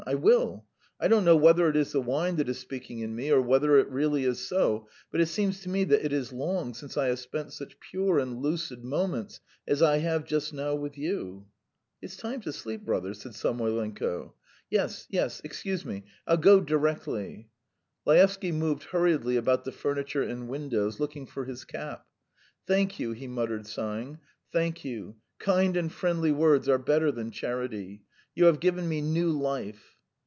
I 0.07 0.15
will! 0.15 0.65
I 0.99 1.07
don't 1.07 1.23
know 1.25 1.35
whether 1.35 1.69
it 1.69 1.75
is 1.75 1.91
the 1.91 2.01
wine 2.01 2.37
that 2.37 2.49
is 2.49 2.57
speaking 2.57 2.99
in 2.99 3.15
me, 3.15 3.31
or 3.31 3.39
whether 3.39 3.77
it 3.77 3.87
really 3.87 4.25
is 4.25 4.39
so, 4.39 4.87
but 5.11 5.21
it 5.21 5.27
seems 5.27 5.61
to 5.61 5.69
me 5.69 5.83
that 5.85 6.03
it 6.03 6.11
is 6.11 6.33
long 6.33 6.73
since 6.73 6.97
I 6.97 7.07
have 7.09 7.19
spent 7.19 7.53
such 7.53 7.79
pure 7.79 8.17
and 8.17 8.41
lucid 8.41 8.83
moments 8.83 9.41
as 9.67 9.83
I 9.83 9.97
have 9.97 10.25
just 10.25 10.53
now 10.53 10.73
with 10.73 10.97
you." 10.97 11.45
"It's 12.01 12.17
time 12.17 12.41
to 12.41 12.51
sleep, 12.51 12.83
brother," 12.83 13.13
said 13.13 13.35
Samoylenko. 13.35 14.33
"Yes, 14.71 15.05
yes.... 15.11 15.39
Excuse 15.43 15.85
me; 15.85 16.03
I'll 16.25 16.35
go 16.37 16.61
directly." 16.61 17.51
Laevsky 18.03 18.51
moved 18.51 18.85
hurriedly 18.85 19.37
about 19.37 19.65
the 19.65 19.71
furniture 19.71 20.23
and 20.23 20.49
windows, 20.49 20.99
looking 20.99 21.27
for 21.27 21.45
his 21.45 21.63
cap. 21.63 22.07
"Thank 22.65 22.99
you," 22.99 23.11
he 23.11 23.27
muttered, 23.27 23.67
sighing. 23.67 24.17
"Thank 24.51 24.83
you.... 24.83 25.17
Kind 25.37 25.77
and 25.77 25.91
friendly 25.93 26.31
words 26.31 26.67
are 26.67 26.79
better 26.79 27.11
than 27.11 27.29
charity. 27.29 28.01
You 28.33 28.45
have 28.45 28.59
given 28.61 28.89
me 28.89 29.01
new 29.01 29.29
life." 29.29 29.89